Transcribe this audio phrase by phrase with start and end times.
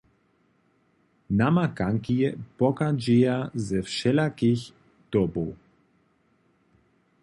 [1.37, 2.15] Namakanki
[2.57, 4.63] pochadźeja ze wšelakich
[5.11, 5.49] dobow.